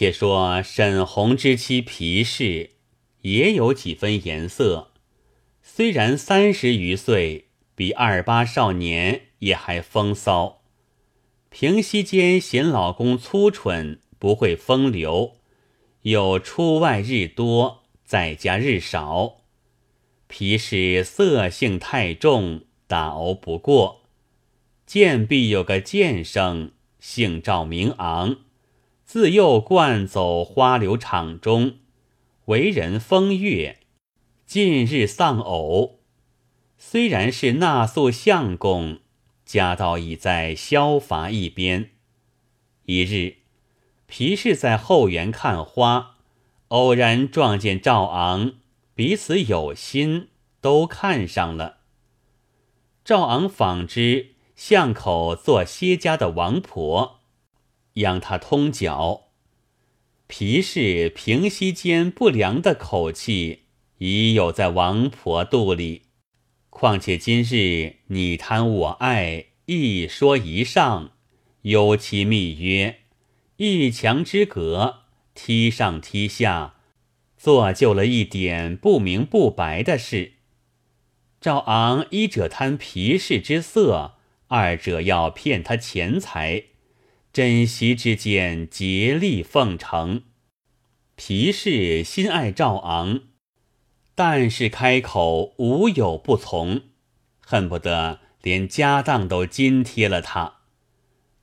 [0.00, 2.70] 且说沈弘之妻皮氏
[3.20, 4.92] 也有几分颜色，
[5.62, 10.62] 虽然三十余岁，比二八少年也还风骚。
[11.50, 15.36] 平息间嫌老公粗蠢，不会风流，
[16.04, 19.42] 又出外日多，在家日少。
[20.28, 24.04] 皮氏色性太重，打熬不过。
[24.86, 28.38] 见必有个剑生，姓赵名昂。
[29.12, 31.78] 自幼惯走花柳场中，
[32.44, 33.80] 为人风月。
[34.46, 35.98] 近日丧偶，
[36.78, 39.00] 虽然是纳宿相公，
[39.44, 41.90] 家道已在萧乏一边。
[42.84, 43.38] 一日，
[44.06, 46.18] 皮氏在后园看花，
[46.68, 48.52] 偶然撞见赵昂，
[48.94, 50.28] 彼此有心，
[50.60, 51.78] 都看上了。
[53.04, 57.16] 赵昂纺织巷口做歇家的王婆。
[57.94, 59.28] 央他通脚，
[60.26, 63.64] 皮氏平息间不良的口气
[63.98, 66.02] 已有在王婆肚里。
[66.70, 71.10] 况且今日你贪我爱，一说一上，
[71.62, 73.00] 有其密约，
[73.56, 75.00] 一墙之隔，
[75.34, 76.76] 踢上踢下，
[77.36, 80.34] 做就了一点不明不白的事。
[81.40, 84.14] 赵昂一者贪皮氏之色，
[84.48, 86.64] 二者要骗他钱财。
[87.40, 90.24] 珍惜之间，竭力奉承。
[91.16, 93.22] 皮氏心爱赵昂，
[94.14, 96.82] 但是开口无有不从，
[97.40, 100.56] 恨不得连家当都津贴了他。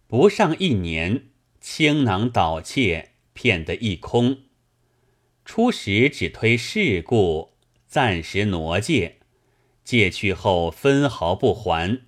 [0.05, 4.37] 不上一年，倾囊倒窃，骗得一空。
[5.43, 7.53] 初时只推事故，
[7.87, 9.17] 暂时挪借，
[9.83, 12.03] 借去后分毫不还。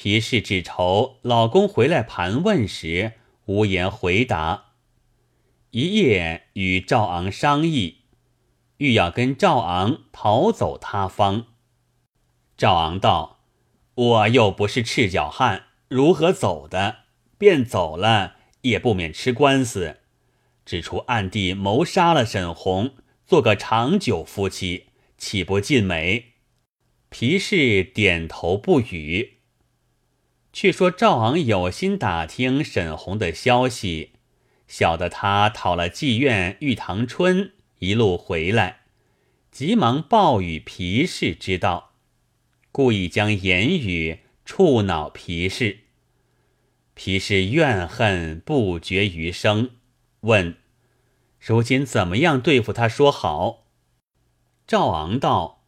[0.00, 3.14] 皮氏只愁老公回来盘问时
[3.46, 4.74] 无言回答，
[5.72, 8.02] 一夜与赵昂商议，
[8.76, 11.46] 欲要跟赵昂逃走他方。
[12.56, 13.40] 赵昂道
[13.96, 16.98] ：“我又不是赤脚汉，如何走的？
[17.36, 19.96] 便走了，也不免吃官司。
[20.64, 22.94] 只除暗地谋杀了沈红，
[23.26, 26.34] 做个长久夫妻，岂不尽美？”
[27.10, 29.37] 皮氏点头不语。
[30.60, 34.14] 却说赵昂有心打听沈红的消息，
[34.66, 38.80] 晓得他讨了妓院玉堂春，一路回来，
[39.52, 41.92] 急忙报与皮氏知道，
[42.72, 45.82] 故意将言语触恼皮氏。
[46.94, 49.70] 皮氏怨恨不绝于声，
[50.22, 50.56] 问
[51.38, 53.68] ：“如今怎么样对付他说好？”
[54.66, 55.62] 赵昂道：“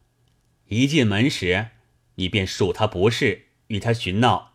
[0.66, 1.68] 一进门时，
[2.16, 4.48] 你便数他不是，与他寻闹。”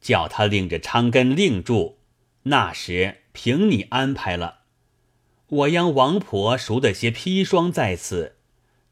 [0.00, 1.98] 叫他领着昌根令住，
[2.44, 4.60] 那时凭你安排了。
[5.48, 8.36] 我央王婆赎的些砒霜在此，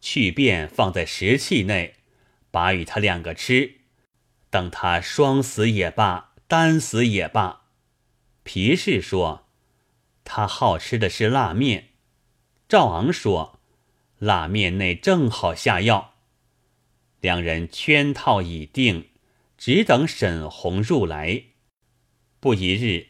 [0.00, 1.96] 去便放在食器内，
[2.50, 3.76] 把与他两个吃。
[4.48, 7.62] 等他双死也罢，单死也罢。
[8.42, 9.46] 皮氏说，
[10.24, 11.88] 他好吃的是辣面。
[12.68, 13.60] 赵昂说，
[14.18, 16.14] 辣面内正好下药。
[17.20, 19.08] 两人圈套已定。
[19.66, 21.42] 只等沈红入来。
[22.38, 23.08] 不一日，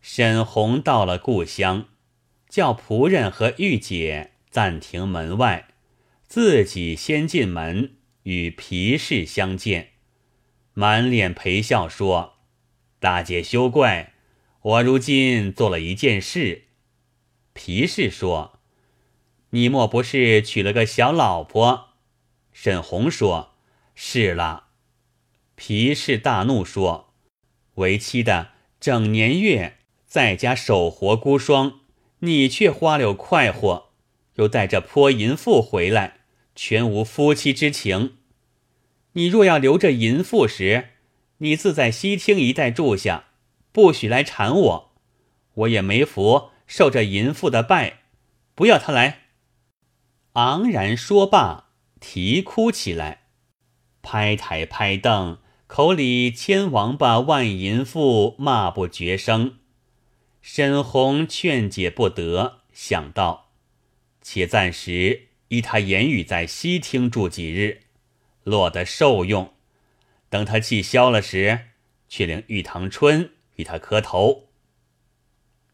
[0.00, 1.88] 沈红到了故乡，
[2.48, 5.66] 叫仆人和玉姐暂停门外，
[6.28, 9.94] 自己先进门与皮氏相见，
[10.74, 12.34] 满脸陪笑说
[13.00, 14.12] ：“大姐休怪，
[14.62, 16.68] 我如今做了一件事。”
[17.52, 18.60] 皮氏说
[19.50, 21.94] ：“你莫不是娶了个小老婆？”
[22.54, 23.56] 沈红说
[23.96, 24.65] ：“是了。”
[25.56, 27.14] 皮氏大怒说
[27.76, 31.76] ：“为妻的整年月在家守活孤孀，
[32.20, 33.90] 你却花柳快活，
[34.34, 36.20] 又带着泼淫妇回来，
[36.54, 38.18] 全无夫妻之情。
[39.12, 40.90] 你若要留着淫妇时，
[41.38, 43.24] 你自在西厅一带住下，
[43.72, 44.92] 不许来缠我。
[45.54, 48.00] 我也没福受这淫妇的拜，
[48.54, 49.20] 不要他来。”
[50.34, 53.22] 昂然说罢，啼哭起来，
[54.02, 55.38] 拍台拍凳。
[55.66, 59.58] 口里千王八万淫妇骂不绝声，
[60.40, 63.50] 沈红劝解不得，想到
[64.22, 67.80] 且暂时依他言语在西厅住几日，
[68.44, 69.54] 落得受用。
[70.28, 71.66] 等他气消了时，
[72.08, 74.48] 却令玉堂春与他磕头。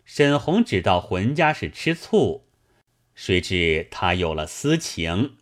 [0.06, 2.47] 沈红只道浑家是吃醋，
[3.15, 5.37] 谁知他有了私情，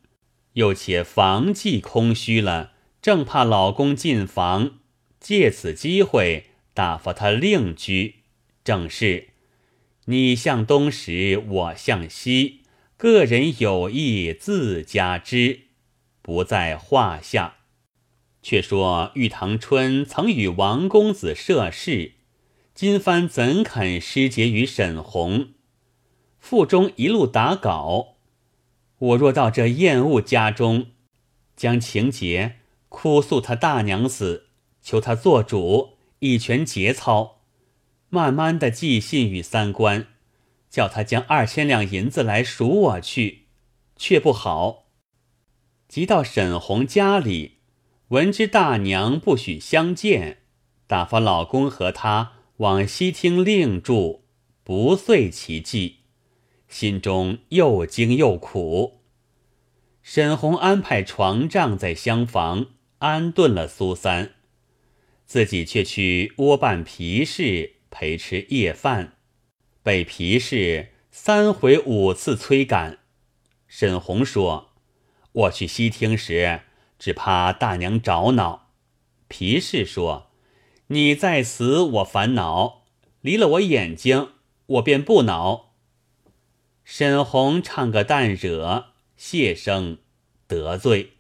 [0.55, 2.73] 又且房既空虚了。
[3.03, 4.79] 正怕老公进房，
[5.19, 8.17] 借此机会打发他另居。
[8.63, 9.29] 正是
[10.05, 12.61] 你向东时，我向西，
[12.99, 15.61] 个人有意自家知，
[16.21, 17.57] 不在话下。
[18.43, 22.13] 却说玉堂春曾与王公子涉事，
[22.75, 25.51] 今番怎肯失节于沈红？
[26.39, 28.17] 腹中一路打稿。
[28.99, 30.89] 我若到这厌恶家中，
[31.57, 32.60] 将情节
[32.91, 34.49] 哭诉他大娘死，
[34.83, 37.41] 求他做主，一拳节操，
[38.11, 40.09] 慢慢的寄信与三官，
[40.69, 43.47] 叫他将二千两银子来赎我去，
[43.97, 44.89] 却不好。
[45.89, 47.57] 即到沈红家里。
[48.09, 50.39] 闻知大娘不许相见，
[50.89, 54.25] 打发老公和她往西厅另住，
[54.65, 55.99] 不遂其计，
[56.67, 59.01] 心中又惊又苦。
[60.03, 62.67] 沈红安排床帐在厢房
[63.01, 64.37] 安顿了苏三，
[65.27, 69.19] 自己却去窝办皮氏陪吃夜饭，
[69.83, 72.99] 被皮氏三回五次催赶。
[73.67, 74.71] 沈红说
[75.33, 76.63] ：“我去西厅时。”
[77.01, 78.73] 只怕大娘着恼。
[79.27, 80.31] 皮氏说
[80.89, 82.83] ：“你在此，我烦恼；
[83.23, 84.33] 离了我眼睛，
[84.67, 85.73] 我便不恼。”
[86.85, 89.97] 沈红唱个淡惹，谢声
[90.47, 91.13] 得罪，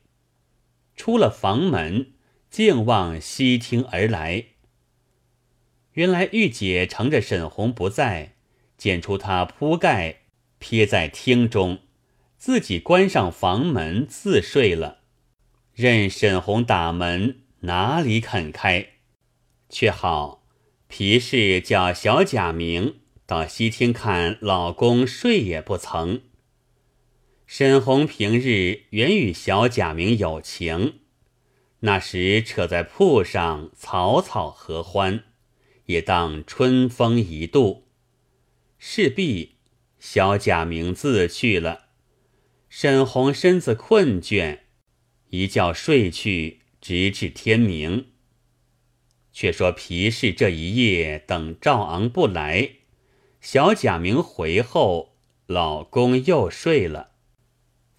[1.00, 2.08] 出了房门，
[2.50, 4.44] 竟往西厅而来。
[5.94, 8.34] 原来玉姐乘着沈红不在，
[8.76, 10.24] 捡出他铺盖
[10.58, 11.78] 撇在厅中，
[12.36, 14.98] 自己关上房门自睡了。
[15.72, 18.86] 任沈红打门，哪里肯开？
[19.70, 20.44] 却好，
[20.86, 26.20] 皮氏叫小贾明到西厅看老公睡也不曾。
[27.52, 31.00] 沈红平日原与小贾明有情，
[31.80, 35.24] 那时扯在铺上草草合欢，
[35.86, 37.88] 也当春风一度。
[38.78, 39.56] 事毕，
[39.98, 41.86] 小贾明自去了，
[42.68, 44.60] 沈红身子困倦。
[45.30, 48.12] 一觉睡去，直至天明。
[49.32, 52.76] 却说皮氏这一夜等赵昂不来，
[53.40, 57.09] 小贾明回后，老公又睡了，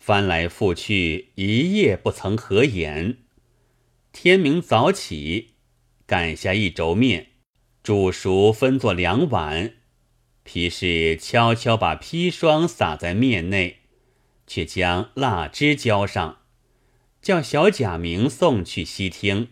[0.02, 3.20] 翻来覆去一夜不曾合眼。
[4.12, 5.52] 天明早起，
[6.08, 7.28] 擀下一轴面，
[7.84, 9.76] 煮熟分作两碗。
[10.44, 13.82] 皮氏悄悄把砒霜撒在面内，
[14.48, 16.40] 却将蜡汁浇上。
[17.22, 19.50] 叫小贾明送去西厅，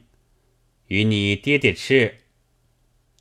[0.88, 2.22] 与你爹爹吃。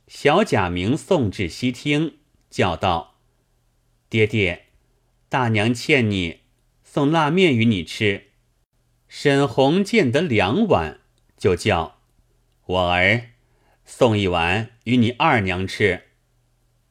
[0.07, 2.17] 小贾明送至西厅，
[2.49, 3.19] 叫道
[4.09, 4.65] ：“爹爹，
[5.29, 6.38] 大娘欠你，
[6.91, 8.29] 送拉面与你吃。”
[9.07, 11.01] 沈红见得两碗，
[11.37, 11.99] 就叫
[12.65, 13.29] 我儿
[13.85, 16.05] 送一碗与你二娘吃。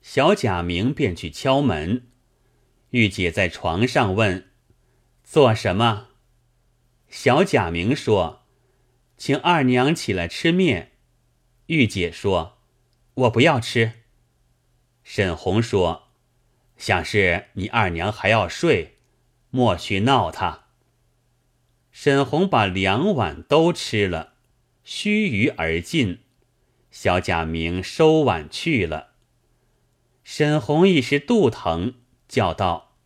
[0.00, 2.06] 小贾明便去敲门，
[2.90, 4.50] 玉姐在床上问
[5.24, 6.08] ：“做什么？”
[7.10, 8.46] 小贾明说
[9.18, 10.92] ：“请二娘起来吃面。”
[11.66, 12.58] 玉姐说
[13.14, 13.92] ：“我不要吃。”
[15.02, 16.08] 沈红说
[16.76, 18.97] ：“想是你二娘还要睡，
[19.50, 20.66] 莫去闹他。”
[21.90, 24.34] 沈红把两碗都吃了，
[24.84, 26.20] 须臾而尽。
[26.90, 29.08] 小贾明收碗去了。
[30.24, 31.94] 沈红一时肚疼，
[32.28, 32.96] 叫道：“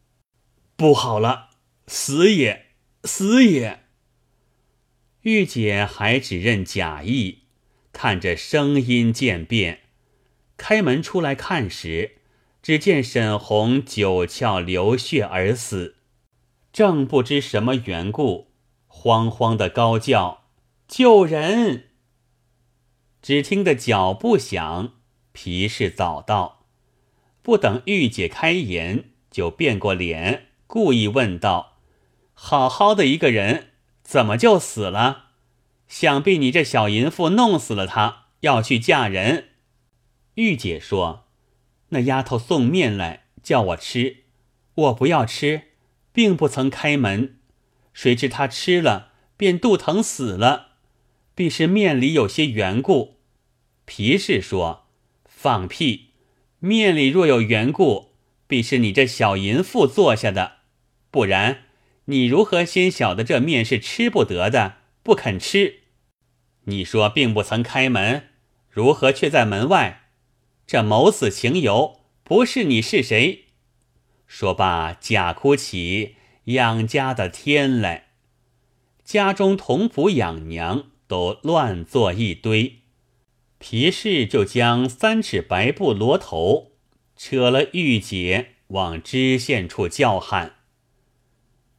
[0.77, 1.51] 不好了，
[1.87, 2.67] 死也，
[3.05, 3.85] 死也！”
[5.23, 7.43] 玉姐还只认假意，
[7.93, 9.83] 看着声音渐变，
[10.57, 12.17] 开门出来看时，
[12.61, 15.97] 只见沈红九窍流血而死，
[16.73, 18.53] 正不知什么缘故，
[18.87, 20.45] 慌慌的高叫
[20.89, 21.91] 救人。
[23.21, 24.95] 只听得脚步响，
[25.33, 26.65] 皮氏早到，
[27.43, 31.79] 不等玉姐开言，就变过脸，故意问道
[32.33, 33.69] ：“好好的一个人。”
[34.03, 35.27] 怎么就死了？
[35.87, 39.51] 想必你这小淫妇弄死了他，要去嫁人。
[40.35, 41.29] 玉姐说
[41.91, 44.25] ：“那丫头送面来叫我吃，
[44.75, 45.72] 我不要吃，
[46.13, 47.39] 并不曾开门。
[47.93, 50.73] 谁知他吃了，便肚疼死了，
[51.35, 53.19] 必是面里有些缘故。”
[53.85, 54.87] 皮氏说
[55.27, 56.11] ：“放屁！
[56.59, 58.13] 面里若有缘故，
[58.47, 60.59] 必是你这小淫妇做下的，
[61.11, 61.65] 不然。”
[62.07, 65.83] 你如何先晓得这面是吃不得的，不肯吃？
[66.65, 68.31] 你说并不曾开门，
[68.69, 70.09] 如何却在门外？
[70.67, 73.45] 这谋死情由，不是你是谁？
[74.35, 78.07] 说罢，假哭起养家的天来。
[79.05, 82.79] 家中童仆养娘都乱作一堆，
[83.59, 86.73] 皮氏就将三尺白布罗头，
[87.15, 90.55] 扯了玉姐往知县处叫喊。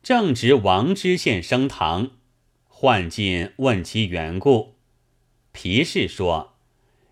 [0.03, 2.11] 正值王知县升堂，
[2.67, 4.75] 唤进问其缘故。
[5.51, 6.53] 皮氏说：“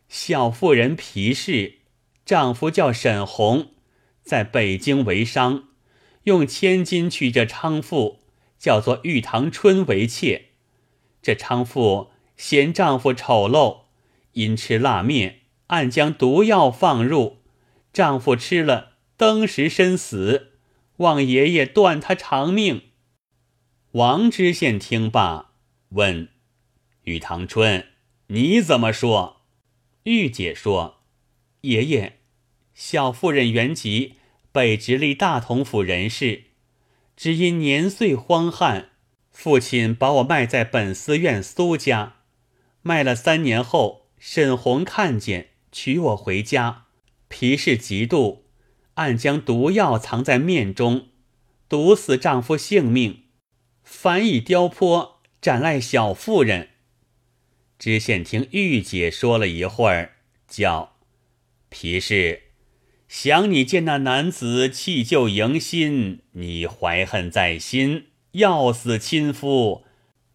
[0.07, 1.79] 小妇人皮氏，
[2.24, 3.71] 丈夫叫沈红，
[4.24, 5.70] 在北京为商，
[6.24, 8.20] 用千金娶这娼妇，
[8.58, 10.50] 叫做玉堂春为妾。
[11.22, 13.82] 这娼妇嫌丈夫丑陋，
[14.34, 17.38] 因吃辣面，暗将毒药放入，
[17.94, 20.54] 丈夫吃了，登时身死，
[20.98, 22.84] 望爷爷断他长命。”
[23.94, 25.51] 王知县听罢，
[25.90, 26.30] 问
[27.04, 27.88] 玉堂春
[28.28, 29.42] ：“你怎么说？”
[30.04, 31.01] 玉姐说
[31.62, 32.21] ：“爷爷，
[32.74, 34.16] 小妇人原籍
[34.51, 36.46] 北直隶大同府人士，
[37.16, 38.90] 只因年岁荒旱，
[39.32, 42.18] 父亲把我卖在本司院苏家。
[42.82, 46.86] 卖了三年后，沈红看见，娶我回家。
[47.28, 48.40] 皮氏嫉妒，
[48.96, 51.10] 暗将毒药藏在面中，
[51.70, 53.24] 毒死丈夫性命。”
[53.84, 56.70] 反以刁颇斩赖小妇人。
[57.78, 60.98] 知县听玉姐说了一会儿，叫
[61.70, 62.50] 皮氏
[63.12, 69.84] 想你见那男子弃旧迎新，你怀恨在心，要死亲夫，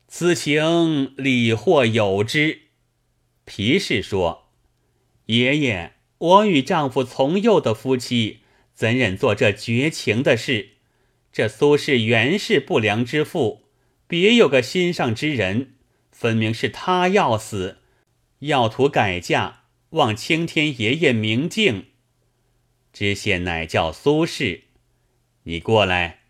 [0.08, 2.64] 此情理或有之。
[3.46, 4.50] 皮氏说
[5.24, 8.40] ：“爷爷，我与丈夫从幼的夫妻，
[8.74, 10.72] 怎忍做这绝情的事？”
[11.32, 13.62] 这苏氏原是不良之妇，
[14.06, 15.76] 别有个心上之人，
[16.12, 17.78] 分明是他要死，
[18.40, 21.86] 要图改嫁，望青天爷爷明镜。
[22.98, 24.62] 知县乃叫苏轼，
[25.42, 26.20] 你过来。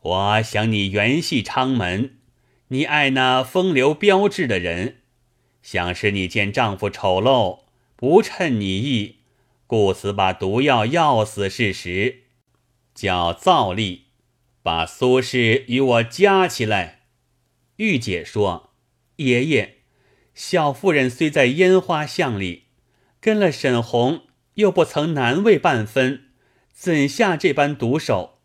[0.00, 2.16] 我想你原系昌门，
[2.68, 5.02] 你爱那风流标致的人，
[5.60, 7.64] 想是你见丈夫丑陋，
[7.96, 9.16] 不称你意，
[9.66, 12.22] 故此把毒药药死事实，
[12.94, 14.06] 叫造例。
[14.62, 17.00] 把苏轼与我加起来。
[17.76, 18.70] 玉姐说
[19.16, 19.80] ：“爷爷，
[20.34, 22.68] 小妇人虽在烟花巷里
[23.20, 24.22] 跟了沈红，
[24.60, 26.26] 又不曾难为半分，
[26.72, 28.38] 怎下这般毒手？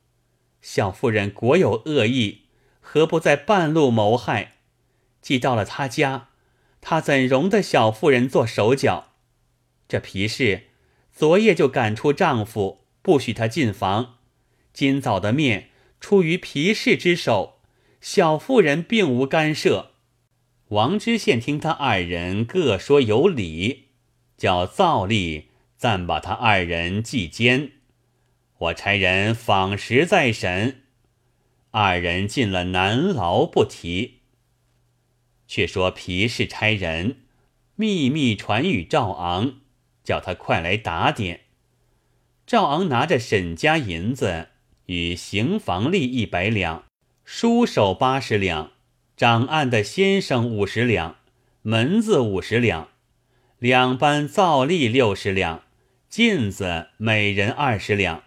[0.62, 2.45] 小妇人果有恶意，
[2.81, 4.55] 何不在半路谋害？
[5.22, 6.29] 既到了他家，
[6.81, 9.13] 他怎容得小妇人做手脚？
[9.88, 10.63] 这皮氏
[11.13, 14.15] 昨夜就赶出丈夫，不许他进房。
[14.74, 15.69] 今早的面。”
[16.01, 17.62] 出于皮氏之手，
[18.00, 19.93] 小妇人并无干涉。
[20.67, 23.86] 王知县听他二人各说有理，
[24.38, 25.48] 叫造例
[25.86, 27.74] 暂把他二人记监。
[28.58, 30.82] 我差人访时再审。
[31.70, 34.22] 二人进了南牢不提。
[35.46, 37.18] 却说皮氏差人
[37.75, 39.58] 秘密传与赵昂，
[40.04, 41.42] 叫他快来打点。
[42.48, 44.48] 赵昂拿着沈家银子。
[44.88, 46.86] 与刑房吏一百两，
[47.24, 48.72] 书手八十两，
[49.15, 51.18] 掌案的先生五十两，
[51.62, 52.89] 门子五十两，
[53.60, 55.63] 两班造吏六十两，
[56.15, 58.24] 镜子每人二十两，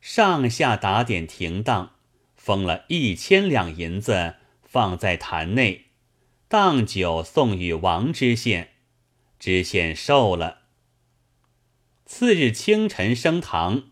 [0.00, 1.96] 上下打点停当，
[2.36, 5.86] 封了一千两银子放在坛内，
[6.46, 8.74] 当酒送与王知县，
[9.40, 10.58] 知县受了。
[12.04, 13.86] 次日清晨升堂。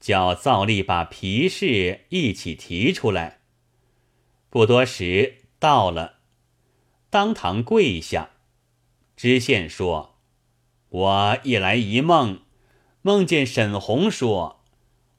[0.00, 3.38] 叫造吏把皮氏一起提出来。
[4.50, 6.16] 不多时到了，
[7.08, 8.30] 当堂跪下。
[9.14, 10.18] 知县说
[10.90, 12.43] ：“我一来一梦，
[13.06, 14.64] 梦见沈红说，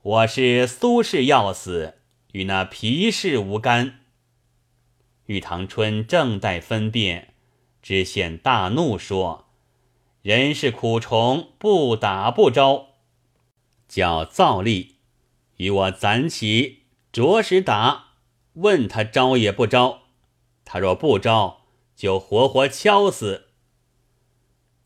[0.02, 2.00] 我是苏氏要死，
[2.32, 4.00] 与那皮氏无干。”
[5.28, 7.36] 玉堂春正待分辨，
[7.84, 9.50] 知县大怒说
[10.24, 12.88] ：“人是苦虫，不打不招。”
[13.88, 14.96] 叫造例，
[15.58, 18.14] 与我攒起，着实打。
[18.54, 20.06] 问他招也不招，
[20.64, 21.62] 他若不招，
[21.96, 23.50] 就活活敲死。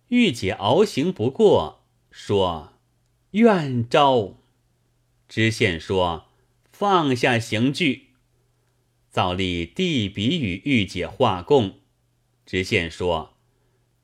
[0.09, 2.73] 玉姐熬行不过，说
[3.31, 4.37] 愿招。
[5.27, 6.29] 知县说
[6.71, 8.07] 放下刑具。
[9.11, 11.79] 造例递笔与御姐画供。
[12.45, 13.35] 知县说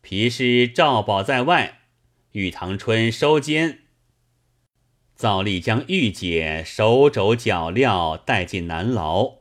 [0.01, 1.79] 皮氏赵宝在外，
[2.33, 3.79] 玉堂春收监。
[5.15, 9.37] 造例将御姐手肘脚镣带进南牢，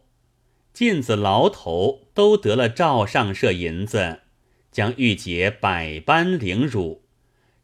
[0.73, 4.21] 进子牢头都得了赵上社银子，
[4.71, 7.04] 将御姐百般凌辱，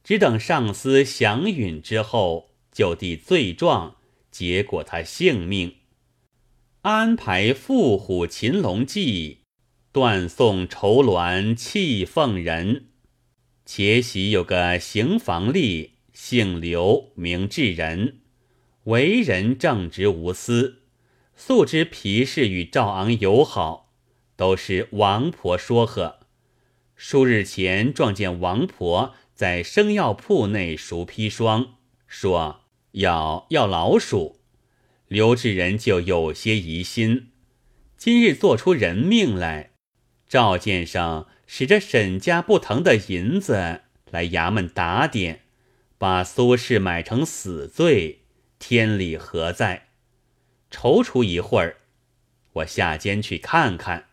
[0.03, 3.97] 只等上司降允之后，就地罪状，
[4.31, 5.77] 结果他性命。
[6.83, 9.39] 安排缚虎擒龙记，
[9.93, 12.87] 断送绸鸾弃凤人。
[13.65, 15.91] 且喜有个刑房吏。
[16.13, 18.19] 姓刘，名智仁，
[18.85, 20.83] 为人正直无私，
[21.35, 23.95] 素知皮氏与赵昂友好，
[24.37, 26.19] 都是王婆说和。
[26.95, 34.39] 数日前撞见王婆在生药铺内熟砒霜，说要要老鼠，
[35.09, 37.31] 刘志仁就有些疑心。
[37.97, 39.71] 今日做出人命来，
[40.29, 43.81] 赵建生使着沈家不疼的银子
[44.11, 45.41] 来衙门打点，
[45.97, 48.25] 把苏轼买成死罪，
[48.59, 49.87] 天理何在？
[50.71, 51.79] 踌躇一会儿，
[52.53, 54.09] 我下监去看看。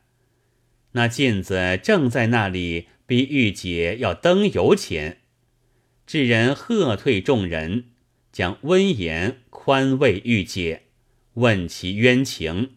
[0.94, 5.22] 那镜子正在那里，逼玉姐要登油钱。
[6.06, 7.92] 智人喝退众人，
[8.34, 10.84] 将温言宽慰玉姐，
[11.36, 12.76] 问其冤情。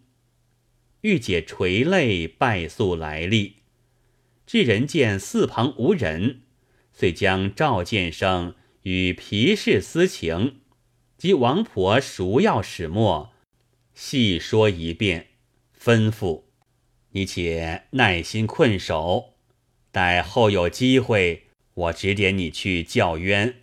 [1.01, 3.57] 玉姐垂泪拜诉来历。
[4.47, 6.43] 智人见四旁无人，
[6.93, 10.61] 遂将赵建生与皮氏私情
[11.19, 13.33] 及王婆赎药始末
[13.95, 15.27] 细说一遍，
[15.81, 16.45] 吩咐。
[17.13, 19.35] 你且耐心困守，
[19.93, 23.57] 待后有机会，我指点你去教冤。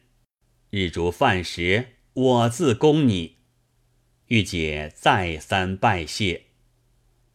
[0.69, 3.38] 日烛饭时，我自供你。
[4.27, 6.43] 玉姐再三拜谢。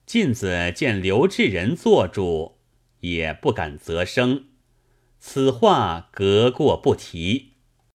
[0.04, 2.58] 晋子见刘志仁做主，
[3.00, 4.46] 也不敢责声，
[5.18, 7.51] 此话隔过不提。